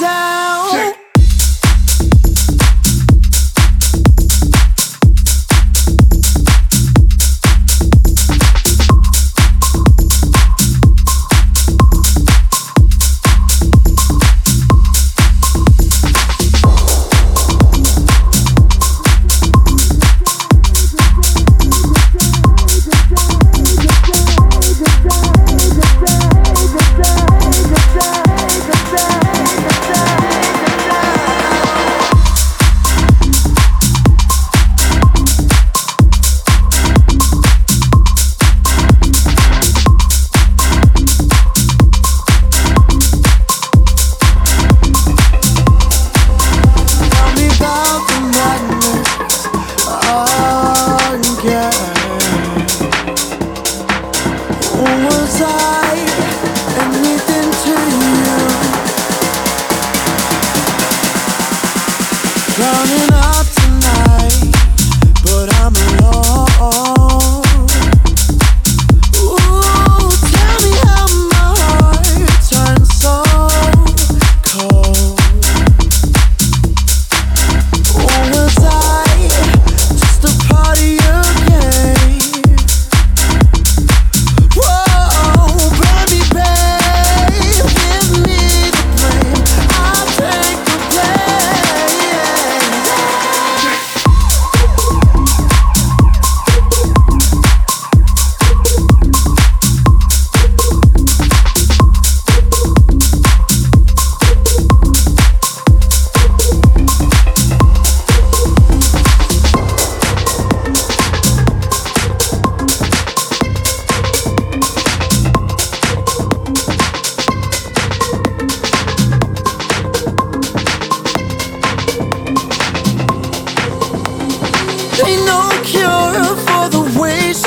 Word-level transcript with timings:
down. 0.00 0.71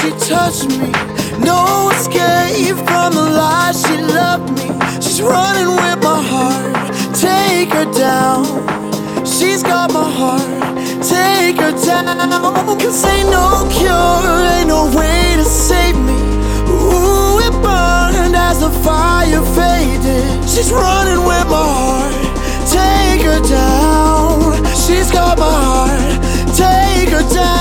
she 0.06 0.12
touched 0.30 0.70
me. 0.70 0.92
No 1.40 1.90
escape 1.90 2.78
from 2.86 3.14
the 3.14 3.26
lies. 3.40 3.82
she 3.82 3.98
loved 3.98 4.50
me. 4.58 4.68
She's 5.02 5.22
running 5.22 5.70
with 5.82 6.00
my 6.04 6.22
heart, 6.32 6.76
take 7.16 7.70
her 7.74 7.90
down. 7.92 8.46
She's 9.26 9.64
got 9.64 9.92
my 9.92 10.08
heart, 10.20 10.46
take 11.02 11.58
her 11.58 11.74
down. 11.86 12.78
Cause 12.80 13.06
ain't 13.06 13.30
no 13.30 13.68
cure, 13.72 14.38
ain't 14.54 14.68
no 14.68 14.86
way 14.96 15.34
to 15.38 15.44
save 15.44 15.98
me. 15.98 16.20
Ooh, 16.70 17.40
it 17.48 17.56
burned 17.64 18.36
as 18.36 18.60
the 18.60 18.70
fire 18.86 19.42
faded. 19.58 20.48
She's 20.48 20.72
running 20.72 21.22
with 21.30 21.48
my 21.56 21.68
heart, 21.82 22.14
take 22.70 23.22
her 23.26 23.42
down. 23.50 24.54
She's 24.76 25.10
got 25.12 25.40
my 25.40 25.56
heart, 25.70 26.56
take 26.56 27.10
her 27.10 27.34
down. 27.34 27.55